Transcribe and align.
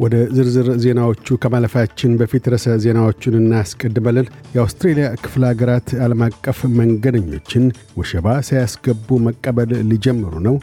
ወደ 0.00 0.16
ዝርዝር 0.36 0.68
ዜናዎቹ 0.82 1.36
ከማለፋችን 1.42 2.16
በፊት 2.20 2.44
ርዕሰ 2.52 2.76
ዜናዎቹን 2.84 3.34
እናስቀድመልን። 3.40 4.26
የአውስትሬልያ 4.54 5.06
ክፍለ 5.22 5.42
ሀገራት 5.50 5.88
ዓለም 6.04 6.22
አቀፍ 6.26 6.58
መንገደኞችን 6.78 7.64
ወሸባ 8.00 8.36
ሳያስገቡ 8.48 9.18
መቀበል 9.26 9.72
ሊጀምሩ 9.90 10.34
ነው። 10.48 10.56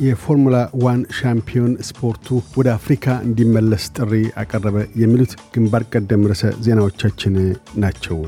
የፎርሙላ 0.00 0.56
ዋን 0.82 1.00
ሻምፒዮን 1.18 1.72
ስፖርቱ 1.86 2.26
ወደ 2.58 2.68
አፍሪካ 2.76 3.06
እንዲመለስ 3.26 3.86
ጥሪ 3.96 4.12
አቀረበ። 4.42 4.76
የሚሉት 5.02 5.32
ግንባር 5.54 5.84
ቀደም 5.92 6.28
ርዕሰ 6.30 6.52
ዜናዎቻችን 6.66 7.34
ናቸው። 7.78 8.18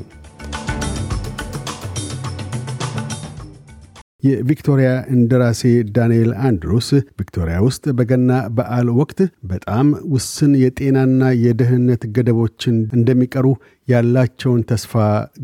የቪክቶሪያ 4.23 4.89
እንደራሴ 5.15 5.63
ዳንኤል 5.97 6.31
አንድሩስ 6.47 6.89
ቪክቶሪያ 7.21 7.57
ውስጥ 7.67 7.85
በገና 7.99 8.33
በዓል 8.57 8.89
ወቅት 8.99 9.21
በጣም 9.51 9.87
ውስን 10.15 10.53
የጤናና 10.63 11.31
የደህንነት 11.45 12.03
ገደቦችን 12.17 12.77
እንደሚቀሩ 12.99 13.47
ያላቸውን 13.89 14.61
ተስፋ 14.71 14.93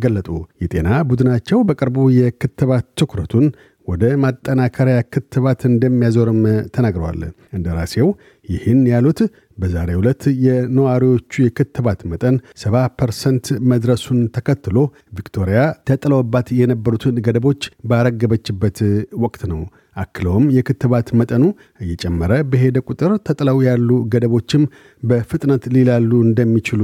ገለጡ። 0.03 0.29
የጤና 0.62 0.89
ቡድናቸው 1.09 1.61
በቅርቡ 1.69 2.09
የክትባት 2.19 2.87
ትኩረቱን 3.01 3.47
ወደ 3.87 4.05
ማጠናከሪያ 4.23 4.99
ክትባት 5.13 5.61
እንደሚያዞርም 5.69 6.41
ተናግረዋል። 6.75 7.21
እንደራሴው 7.57 8.09
ይህን 8.49 8.81
ያሉት 8.91 9.21
በዛሬ 9.59 9.91
ዕለት 9.99 10.23
የነዋሪዎቹ 10.47 11.33
የክትባት 11.45 12.01
መጠን 12.11 12.35
70 12.62 12.83
ፐርሰንት 12.99 13.47
መድረሱን 13.71 14.21
ተከትሎ 14.37 14.77
ቪክቶሪያ 15.19 15.61
ተጥለውባት 15.89 16.49
የነበሩትን 16.59 17.21
ገደቦች 17.27 17.62
ባረገበችበት 17.91 18.79
ወቅት 19.25 19.45
ነው። 19.53 19.61
አክለውም 19.97 20.47
የክትባት 20.55 21.09
መጠኑ 21.19 21.45
እየጨመረ 21.81 22.33
በሄደ 22.50 22.78
ቁጥር 22.89 23.12
ተጥለው 23.27 23.59
ያሉ 23.67 23.91
ገደቦችም 24.12 24.65
በፍጥነት 25.03 25.65
ሊላሉ 25.75 26.11
እንደሚችሉ 26.27 26.83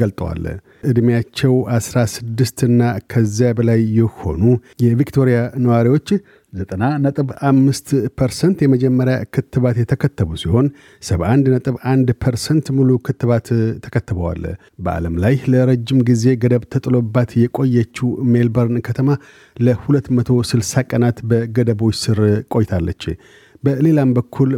ገልጠዋል። 0.00 0.44
ዕድሜያቸው 0.90 1.54
16ና 1.76 2.80
ከዚያ 3.12 3.50
በላይ 3.58 3.82
የሆኑ 3.98 4.42
የቪክቶሪያ 4.84 5.36
ነዋሪዎች 5.64 6.08
90.5 6.54 7.88
ፐርሰንት 8.18 8.58
የመጀመሪያ 8.64 9.16
ክትባት 9.34 9.76
የተከተቡ 9.80 10.28
ሲሆን 10.42 10.66
71.1 11.02 12.12
ፐርሰንት 12.24 12.66
ሙሉ 12.76 12.90
ክትባት 13.06 13.48
ተከትበዋል። 13.84 14.42
በዓለም 14.84 15.16
ላይ 15.24 15.36
ለረጅም 15.52 16.00
ጊዜ 16.10 16.34
ገደብ 16.42 16.64
ተጥሎባት 16.74 17.32
የቆየችው 17.42 18.10
ሜልበርን 18.32 18.78
ከተማ 18.88 19.08
ለ260 19.56 20.84
ቀናት 20.90 21.18
በገደቦች 21.30 21.98
ስር 22.04 22.20
ቆይታለች። 22.54 23.04
በሌላም 23.62 24.10
በኩል 24.16 24.50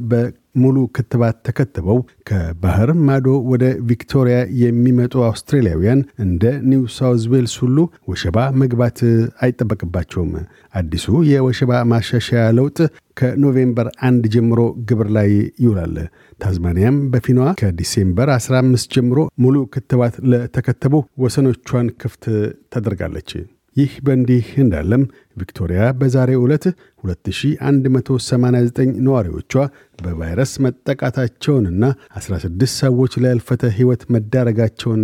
በሙሉ 0.57 0.77
ክትባት 0.97 1.37
ተከትበው 1.47 1.99
ከባህር 2.29 2.91
ማዶ 3.07 3.27
ወደ 3.51 3.65
ቪክቶሪያ 3.89 4.37
የሚመጡ 4.61 5.15
አውስትራሊያውያን 5.27 6.01
እንደ 6.25 6.45
ኒው 6.71 6.83
ሳውዝ 6.95 7.25
ዌልስ 7.33 7.55
ሁሉ 7.63 7.77
ወሸባ 8.11 8.47
መግባት 8.63 9.01
አይጠበቅባቸውም። 9.47 10.31
አዲሱ 10.75 11.07
የወሸባ 11.31 11.81
ማሻሻያ 11.93 12.45
ለውጥ 12.59 12.79
ከኖቬምበር 13.21 13.89
አንድ 14.09 14.25
ጀምሮ 14.35 14.61
ግብር 14.89 15.11
ላይ 15.17 15.31
ይውላል። 15.65 15.95
ታዝማኒያም 16.41 16.97
በፊኗ 17.13 17.39
ከዲሴምበር 17.61 18.31
15 18.37 18.97
ጀምሮ 18.97 19.19
ሙሉ 19.45 19.67
ክትባት 19.75 20.17
ለተከተቡ 20.33 20.95
ወሰኖቿን 21.25 21.89
ክፍት 22.03 22.25
ታደርጋለች። 22.73 23.31
ይህ 23.77 23.93
በእንዲህ 24.05 24.47
እንዳለም 24.63 25.03
ቪክቶሪያ 25.37 25.81
በዛሬ 25.99 26.31
ዕለት 26.43 26.65
2189 27.05 28.79
ነዋሪዎቿ 29.07 29.53
በቫይረስ 29.99 30.53
መጠቃታቸውንና 30.65 31.85
16 32.19 32.67
ሰዎች 32.79 33.15
ለእልፈተ 33.25 33.63
ሕይወት 33.77 34.03
መዳረጋቸውን 34.15 35.03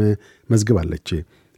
መዝግባለች። 0.51 1.09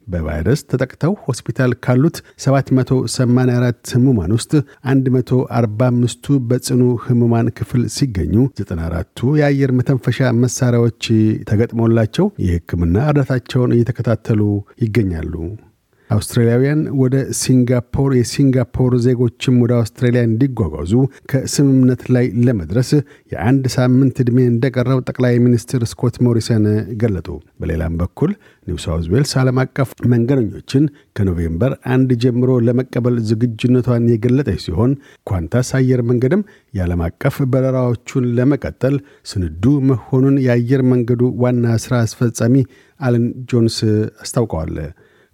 በቫይረስ 0.06 0.60
ተጠቅተው 0.70 1.12
ሆስፒታል 1.26 1.72
ካሉት 1.84 2.16
784 2.44 3.92
ህሙማን 3.94 4.32
ውስጥ 4.36 4.52
145ቱ 4.88 6.36
በጽኑ 6.50 6.82
ህሙማን 7.04 7.48
ክፍል 7.58 7.84
ሲገኙ 7.96 8.34
94ቱ 8.60 9.30
የአየር 9.40 9.72
መተንፈሻ 9.78 10.30
መሳሪያዎች 10.42 11.04
ተገጥሞላቸው 11.50 12.26
የሕክምና 12.46 12.96
እርዳታቸውን 13.10 13.74
እየተከታተሉ 13.76 14.40
ይገኛሉ። 14.84 15.34
አውስትራሊያውያን 16.10 16.80
ወደ 17.00 17.16
ሲንጋፖር 17.38 18.10
የሲንጋፖር 18.16 18.92
ዜጎችም 19.04 19.54
ወደ 19.62 19.72
አውስትራሊያ 19.78 20.22
እንዲጓጓዙ 20.26 20.92
ከስምምነት 21.30 22.02
ላይ 22.14 22.26
ለመድረስ 22.46 22.90
የአንድ 23.32 23.64
ሳምንት 23.74 24.16
ዕድሜ 24.24 24.38
እንደቀረው 24.50 24.98
ጠቅላይ 25.08 25.34
ሚኒስትር 25.44 25.82
ስኮት 25.92 26.16
ሞሪሰን 26.26 26.64
ገለጡ። 27.02 27.28
በሌላም 27.60 27.94
በኩል 28.02 28.32
ኒው 28.66 28.78
ሳውዝ 28.84 29.06
ዌልስ 29.14 29.32
ዓለም 29.40 29.60
አቀፍ 29.64 29.90
መንገደኞችን 30.12 30.84
ከኖቬምበር 31.16 31.72
አንድ 31.94 32.12
ጀምሮ 32.24 32.50
ለመቀበል 32.68 33.16
ዝግጁነቷን 33.30 34.06
የገለጠች 34.12 34.60
ሲሆን 34.66 34.92
ኳንታስ 35.26 35.70
አየር 35.78 36.02
መንገድም 36.10 36.44
የዓለም 36.74 37.02
አቀፍ 37.08 37.36
በረራዎቹን 37.52 38.26
ለመቀጠል 38.38 38.96
ስንዱ 39.30 39.64
መሆኑን 39.90 40.36
የአየር 40.46 40.84
መንገዱ 40.92 41.24
ዋና 41.44 41.66
ሥራ 41.84 41.94
አስፈጻሚ 42.06 42.56
አለን 43.00 43.24
ጆይስ 43.50 43.78
አስታውቀዋል። 44.24 44.76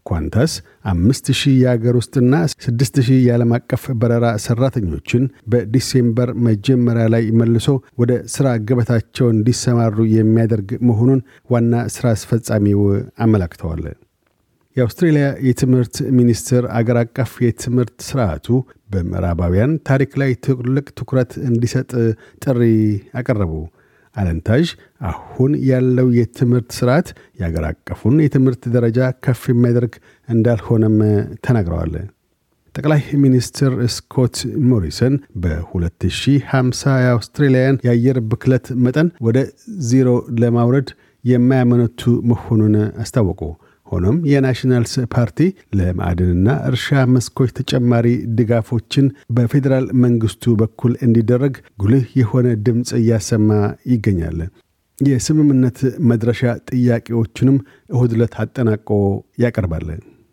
ኳንታስ 0.07 0.53
አምስት 0.91 1.27
ሺህ 1.35 1.55
የአገር 1.61 1.95
ውስጥና 1.99 2.35
ስድስት 2.65 2.97
ሺህ 3.07 3.19
የዓለም 3.25 3.53
አቀፍ 3.57 3.83
በረራ 4.01 4.27
ሰራተኞችን 4.45 5.25
በዲሴምበር 5.53 6.31
መጀመሪያ 6.47 7.07
ላይ 7.15 7.25
መልሶ 7.41 7.69
ወደ 8.01 8.13
ሥራ 8.35 8.47
ገበታቸው 8.69 9.29
እንዲሰማሩ 9.35 10.07
የሚያደርግ 10.17 10.71
መሆኑን 10.89 11.23
ዋና 11.51 11.83
ሥራ 11.95 12.07
አስፈጻሚው 12.17 12.83
አመላክተዋል። 13.25 13.85
የአውስትሬልያ 14.77 15.27
የትምህርት 15.47 15.97
ሚኒስትር 16.19 16.65
አገር 16.79 16.99
አቀፍ 17.01 17.31
የትምህርት 17.45 17.97
ስርዓቱ 18.09 18.47
በምዕራባውያን 18.91 19.73
ታሪክ 19.89 20.13
ላይ 20.21 20.31
ትልቅ 20.45 20.87
ትኩረት 20.99 21.33
እንዲሰጥ 21.49 21.91
ጥሪ 22.45 22.61
አቀረቡ። 23.21 23.53
አለንታዥ 24.17 24.67
አሁን 25.09 25.53
ያለው 25.69 26.09
የትምህርት 26.17 26.71
ስርዓት 26.79 27.09
የአገር 27.41 27.65
አቀፉን 27.69 28.17
የትምህርት 28.23 28.63
ደረጃ 28.75 29.11
ከፍ 29.25 29.43
የሚያደርግ 29.51 29.95
እንዳልሆነም 30.29 30.97
ተናግረዋል። 31.47 31.95
ጠቅላይ 32.75 33.01
ሚኒስትር 33.23 33.73
ስኮት 33.95 34.37
ሞሪሰን 34.71 35.15
በ2050 35.45 36.35
የአውስትሬልያን 37.03 37.81
የአየር 37.87 38.19
ብክለት 38.31 38.67
መጠን 38.85 39.09
ወደ 39.27 39.39
ዜሮ 39.89 40.09
ለማውረድ 40.41 40.91
የማያመነቱ 41.25 42.03
መሆኑን 42.31 42.75
አስታወቁ። 43.03 43.41
ሆኖም 43.91 44.17
የናሽናልስ 44.31 44.95
ፓርቲ 45.15 45.39
ለማዕድንና 45.79 46.49
እርሻ 46.69 47.05
መስኮች 47.15 47.51
ተጨማሪ 47.59 48.07
ድጋፎችን 48.39 49.07
በፌዴራል 49.37 49.87
መንግስቱ 50.05 50.55
በኩል 50.61 50.95
እንዲደረግ 51.07 51.55
ጉልህ 51.83 52.07
የሆነ 52.21 52.49
ድምፅ 52.67 52.93
እያሰማ 53.01 53.51
ይገኛል። 53.93 54.41
የስምምነት 54.99 55.79
መድረሻ 56.09 56.41
ጥያቄዎችንም 56.71 57.59
እሁድ 57.93 58.15
ዕለት 58.17 58.35
አጠናቆ 58.43 58.89
ያቀርባል። 59.45 59.87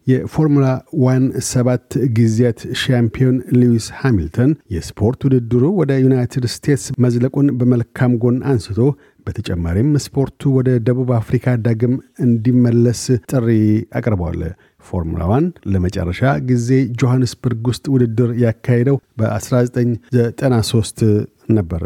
የፎርሙላ 0.07 0.67
ዋን 1.03 1.23
ሰባት 1.49 1.87
ጊዜያት 2.17 2.59
ሻምፒዮን 2.81 3.37
ሉዊስ 3.57 3.87
ሃሚልተን 3.99 4.51
የስፖርት 4.75 5.19
ውድድሩ 5.27 5.63
ወደ 5.79 5.91
ዩናይትድ 6.03 6.45
ስቴትስ 6.53 6.85
መዝለቁን 7.05 7.49
በመልካም 7.59 8.13
ጎን 8.23 8.37
አንስቶ 8.51 8.79
በተጨማሪም 9.27 9.89
ስፖርቱ 10.03 10.41
ወደ 10.57 10.69
ደቡብ 10.87 11.09
አፍሪካ 11.17 11.55
ዳግም 11.65 11.93
እንዲመለስ 12.25 13.01
ጥሪ 13.31 13.47
አቅርበዋል። 13.99 14.41
ፎርሙላ 14.87 15.21
ዋን 15.31 15.45
ለመጨረሻ 15.71 16.21
ጊዜ 16.49 16.69
ጆሐንስበርግ 16.99 17.63
ውስጥ 17.71 17.85
ውድድር 17.93 18.29
ያካሄደው 18.43 18.97
በ1993 19.21 21.03
ነበር። 21.57 21.83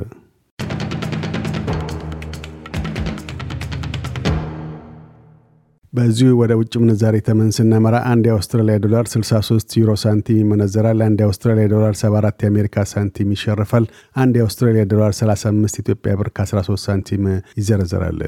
በዚሁ 5.93 6.29
ወደ 6.39 6.51
ውጭ 6.59 6.73
ምንዛሬ 6.81 7.15
ተመን 7.25 7.49
ስናመራ 7.55 7.95
አንድ 8.11 8.25
የአውስትራሊያ 8.27 8.75
ዶላር 8.83 9.05
63 9.13 9.73
ዩሮ 9.79 9.91
ሳንቲም 10.03 10.37
ይመነዘራል። 10.41 10.99
አንድ 11.07 11.19
የአውስትራሊያ 11.21 11.65
ዶላር 11.73 11.93
74 12.01 12.45
የአሜሪካ 12.45 12.85
ሳንቲም 12.91 13.33
ይሸርፋል። 13.35 13.85
አንድ 14.15 14.35
የአውስትራሊያ 14.39 14.83
ዶላር 14.93 15.11
35 15.17 15.81
ኢትዮጵያ 15.83 16.13
ብር 16.19 16.29
ከ13 16.37 16.85
ሳንቲም 16.85 17.25
ይዘረዘራል። 17.59 18.21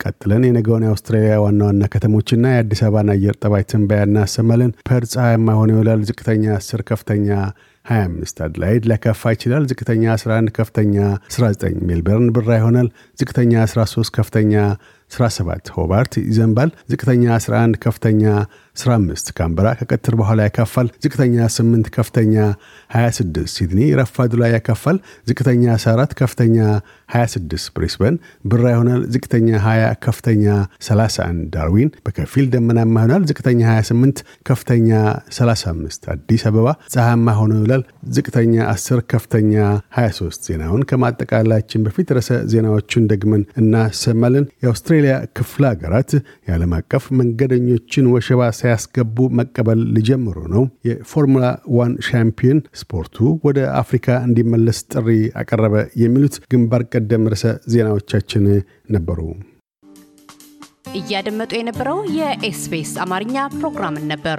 ቀጥለን 0.00 0.44
የነገውን 0.46 0.84
የአውስትራሊያ 0.86 1.34
ዋና 1.42 1.62
ዋና 1.68 1.88
ከተሞችና 1.92 2.52
የአዲስ 2.52 2.82
አበባን 2.86 3.10
አየር 3.14 3.34
ጠባይ 3.42 3.64
ትንበያ 3.70 4.02
እናሰማለን። 4.06 4.70
ፐርዝ 4.88 5.10
ፀሐያማ 5.16 5.56
ሆኖ 5.58 5.70
ይውላል። 5.74 6.02
ዝቅተኛ 6.08 6.44
10፣ 6.60 6.84
ከፍተኛ 6.90 7.28
25። 7.84 8.40
አድላይድ 8.40 8.82
ሊያካፋ 8.88 9.30
ይችላል። 9.34 9.64
ዝቅተኛ 9.70 10.02
11፣ 10.14 10.50
ከፍተኛ 10.52 10.94
19። 11.30 11.78
ሜልበርን 11.88 12.28
ብራ 12.36 12.48
ይሆናል። 12.58 12.88
ዝቅተኛ 13.20 13.52
13፣ 13.66 14.10
ከፍተኛ 14.16 14.52
17 15.10 15.70
ሆባርት 15.76 16.12
ይዘንባል። 16.22 16.70
ዝቅተኛ 16.92 17.24
11 17.38 17.78
ከፍተኛ 17.84 18.22
15 18.82 19.32
ካምበራ 19.38 19.66
ከቀትር 19.78 20.14
በኋላ 20.20 20.40
ያካፋል። 20.46 20.88
ዝቅተኛ 21.04 21.34
8 21.54 21.90
ከፍተኛ 21.96 22.34
26 22.94 23.18
ሲድኒ 23.54 23.80
ረፋዱ 24.00 24.32
ላይ 24.42 24.50
ያካፋል። 24.56 24.96
ዝቅተኛ 25.28 25.64
14 25.76 26.14
ከፍተኛ 26.20 26.56
26 27.14 27.68
ብሪስበን 27.74 28.14
ብራ 28.50 28.64
ይሆናል። 28.74 29.02
ዝቅተኛ 29.14 29.48
20 29.64 29.90
ከፍተኛ 30.06 30.44
31 30.86 31.18
ዳርዊን 31.54 31.90
በከፊል 32.06 32.46
ደመናማ 32.54 32.94
ይሆናል። 33.00 33.24
ዝቅተኛ 33.30 33.60
28 33.70 34.20
ከፍተኛ 34.48 34.90
35 35.38 36.08
አዲስ 36.14 36.44
አበባ 36.50 36.66
ፀሐያማ 36.94 37.36
ሆኖ 37.40 37.52
ይውላል። 37.60 37.84
ዝቅተኛ 38.16 38.54
10 38.70 39.04
ከፍተኛ 39.12 39.54
23 39.98 40.48
ዜናውን 40.48 40.84
ከማጠቃላችን 40.90 41.84
በፊት 41.86 42.08
ርዕሰ 42.16 42.30
ዜናዎቹን 42.52 43.04
ደግመን 43.12 43.42
እናሰማለን። 43.60 44.46
የአውስትሬሊያ 44.62 45.14
ክፍለ 45.38 45.64
ሀገራት 45.72 46.10
የዓለም 46.48 46.72
አቀፍ 46.78 47.04
መንገደኞችን 47.20 48.10
ወሸባ 48.14 48.40
ሳያስገቡ 48.70 49.16
መቀበል 49.38 49.80
ሊጀምሩ 49.94 50.36
ነው። 50.52 50.64
የፎርሙላ 50.86 51.46
ዋን 51.76 51.92
ሻምፒዮን 52.08 52.58
ስፖርቱ 52.80 53.16
ወደ 53.46 53.58
አፍሪካ 53.80 54.06
እንዲመለስ 54.26 54.78
ጥሪ 54.92 55.08
አቀረበ። 55.40 55.74
የሚሉት 56.02 56.36
ግንባር 56.52 56.82
ቀደም 56.92 57.24
ርዕሰ 57.32 57.44
ዜናዎቻችን 57.72 58.44
ነበሩ። 58.96 59.18
እያደመጡ 60.94 61.52
የነበረው 61.56 61.98
የኤስቢኤስ 62.18 62.92
አማርኛ 63.04 63.36
ፕሮግራምን 63.58 64.06
ነበር። 64.12 64.38